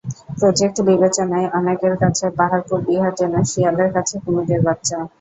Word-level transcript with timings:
Project 0.39 0.77
বিবেচনায় 0.89 1.47
অনেকের 1.59 1.95
কাছে 2.01 2.25
পাহাড়পুর 2.37 2.79
বিহার 2.87 3.11
যেন 3.19 3.33
শিয়ালের 3.51 3.89
কাছে 3.95 4.15
কুমিরের 4.23 4.61
বাচ্চা। 4.67 4.97